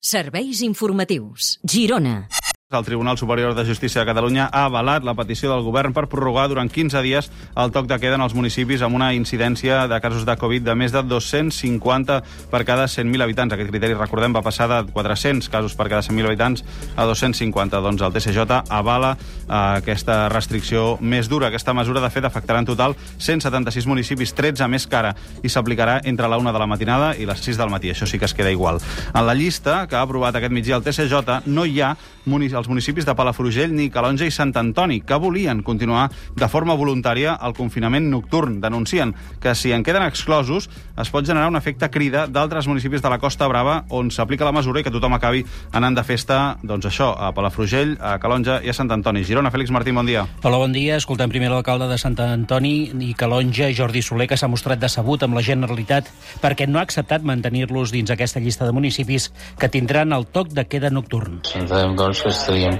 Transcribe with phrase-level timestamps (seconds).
[0.00, 1.58] Serveis informatius.
[1.64, 2.28] Girona.
[2.72, 6.46] El Tribunal Superior de Justícia de Catalunya ha avalat la petició del govern per prorrogar
[6.48, 7.28] durant 15 dies
[7.58, 10.74] el toc de queda en els municipis amb una incidència de casos de Covid de
[10.78, 12.16] més de 250
[12.50, 13.52] per cada 100.000 habitants.
[13.52, 16.64] Aquest criteri, recordem, va passar de 400 casos per cada 100.000 habitants
[16.96, 17.82] a 250.
[17.84, 19.52] Doncs el TCJ avala eh,
[19.82, 21.50] aquesta restricció més dura.
[21.52, 25.12] Aquesta mesura, de fet, afectarà en total 176 municipis, 13 més cara,
[25.42, 27.92] i s'aplicarà entre la 1 de la matinada i les 6 del matí.
[27.92, 28.80] Això sí que es queda igual.
[29.12, 32.70] En la llista que ha aprovat aquest migdia el TCJ no hi ha munic els
[32.70, 36.06] municipis de Palafrugell ni Calonja i Sant Antoni, que volien continuar
[36.38, 38.60] de forma voluntària el confinament nocturn.
[38.62, 43.10] Denuncien que si en queden exclosos es pot generar un efecte crida d'altres municipis de
[43.10, 46.86] la Costa Brava on s'aplica la mesura i que tothom acabi anant de festa, doncs
[46.86, 49.24] això, a Palafrugell, a Calonja i a Sant Antoni.
[49.26, 50.26] Girona, Fèlix Martí, bon dia.
[50.42, 51.00] Hola, bon dia.
[51.00, 55.34] Escoltem primer l'alcalde de Sant Antoni i Calonja, Jordi Soler, que s'ha mostrat decebut amb
[55.38, 60.28] la Generalitat perquè no ha acceptat mantenir-los dins aquesta llista de municipis que tindran el
[60.30, 61.40] toc de queda nocturn.
[61.58, 62.78] Entenem, doncs, que estaríem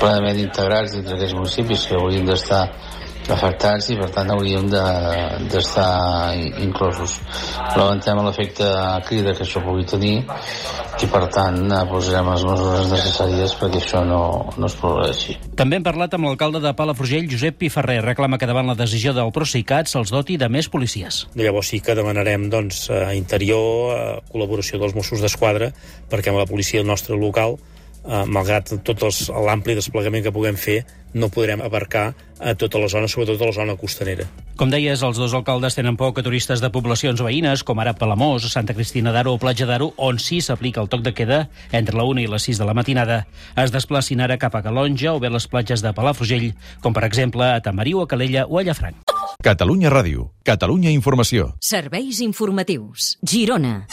[0.00, 2.64] plenament integrats dintre aquests municipis que haurien d'estar
[3.32, 5.86] afectats i per tant hauríem d'estar
[6.36, 7.14] de, inclosos.
[7.72, 8.68] Lamentem l'efecte
[9.08, 11.56] crida que això pugui tenir i per tant
[11.88, 14.20] posarem les mesures necessàries perquè això no,
[14.60, 15.38] no es produeixi.
[15.56, 19.32] També hem parlat amb l'alcalde de Palafrugell, Josep Piferrer, reclama que davant la decisió del
[19.32, 21.24] Procicat se'ls doti de més policies.
[21.40, 25.72] Llavors sí que demanarem doncs, a interior, a col·laboració dels Mossos d'Esquadra,
[26.12, 27.56] perquè amb la policia nostra local
[28.04, 29.02] eh, malgrat tot
[29.32, 30.82] l'ampli desplegament que puguem fer,
[31.14, 34.26] no podrem abarcar a tota la zona, sobretot a la zona costanera.
[34.58, 38.46] Com deies, els dos alcaldes tenen por que turistes de poblacions veïnes, com ara Palamós,
[38.52, 41.40] Santa Cristina d'Aro o Platja d'Aro, on sí s'aplica el toc de queda
[41.72, 43.24] entre la 1 i les 6 de la matinada,
[43.56, 47.46] es desplacin ara cap a Calonja o bé les platges de Palafrugell, com per exemple
[47.46, 49.14] a Tamariu, a Calella o a Llafranc.
[49.44, 50.30] Catalunya Ràdio.
[50.44, 51.54] Catalunya Informació.
[51.60, 53.16] Serveis informatius.
[53.22, 53.86] Girona.